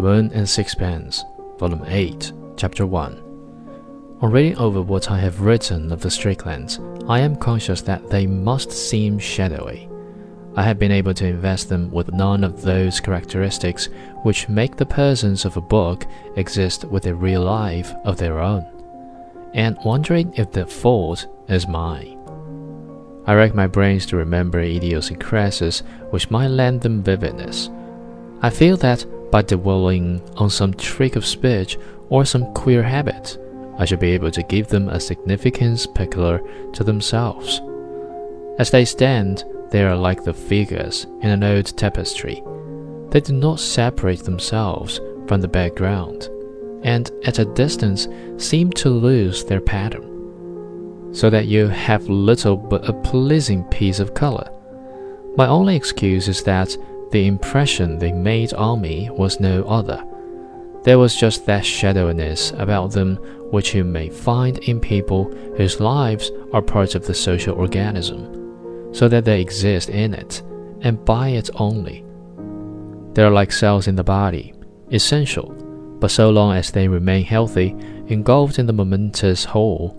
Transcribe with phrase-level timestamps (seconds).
[0.00, 1.26] The Moon and Sixpence,
[1.58, 3.22] Volume 8, Chapter 1.
[4.22, 8.26] On reading over what I have written of the Stricklands, I am conscious that they
[8.26, 9.90] must seem shadowy.
[10.56, 13.90] I have been able to invest them with none of those characteristics
[14.22, 16.06] which make the persons of a book
[16.36, 18.64] exist with a real life of their own,
[19.52, 22.18] and wondering if the fault is mine.
[23.26, 27.68] I rack my brains to remember idiosyncrasies which might lend them vividness.
[28.40, 33.38] I feel that by dwelling on some trick of speech or some queer habit,
[33.78, 37.60] I should be able to give them a significance peculiar to themselves.
[38.58, 42.42] As they stand, they are like the figures in an old tapestry.
[43.10, 46.28] They do not separate themselves from the background,
[46.82, 52.88] and at a distance seem to lose their pattern, so that you have little but
[52.88, 54.50] a pleasing piece of color.
[55.36, 56.76] My only excuse is that
[57.10, 60.04] the impression they made on me was no other.
[60.84, 63.16] There was just that shadowiness about them
[63.50, 65.24] which you may find in people
[65.56, 70.42] whose lives are parts of the social organism, so that they exist in it
[70.82, 72.04] and by it only.
[73.12, 74.54] They are like cells in the body,
[74.90, 75.50] essential,
[76.00, 79.96] but so long as they remain healthy, engulfed in the momentous whole.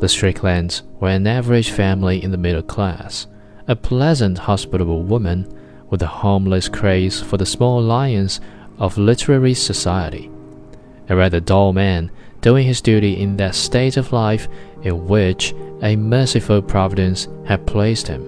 [0.00, 3.26] The Stricklands were an average family in the middle class,
[3.68, 5.46] a pleasant, hospitable woman
[5.90, 8.40] with a harmless craze for the small lions
[8.78, 10.30] of literary society,
[11.08, 12.10] a rather dull man
[12.40, 14.48] doing his duty in that state of life
[14.82, 15.52] in which
[15.82, 18.26] a merciful providence had placed him.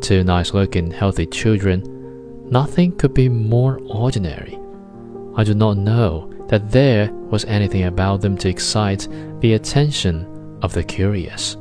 [0.00, 1.82] Two nice looking, healthy children.
[2.50, 4.58] Nothing could be more ordinary.
[5.36, 9.08] I do not know that there was anything about them to excite
[9.40, 11.56] the attention of the curious.